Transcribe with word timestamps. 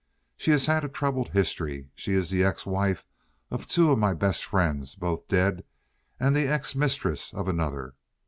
She 0.35 0.49
has 0.49 0.65
had 0.65 0.83
a 0.83 0.89
troubled 0.89 1.29
history. 1.29 1.91
She 1.93 2.13
is 2.13 2.31
the 2.31 2.43
ex 2.43 2.65
wife 2.65 3.05
of 3.51 3.67
two 3.67 3.91
of 3.91 3.99
my 3.99 4.15
best 4.15 4.43
friends, 4.43 4.95
both 4.95 5.27
dead, 5.27 5.63
and 6.19 6.35
the 6.35 6.47
ex 6.47 6.73
mistress 6.73 7.31
of 7.35 7.47
another. 7.47 7.93